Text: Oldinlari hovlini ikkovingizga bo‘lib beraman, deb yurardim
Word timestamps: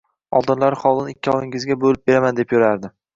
Oldinlari 0.37 0.79
hovlini 0.83 1.13
ikkovingizga 1.15 1.77
bo‘lib 1.83 2.01
beraman, 2.13 2.39
deb 2.41 2.57
yurardim 2.57 2.95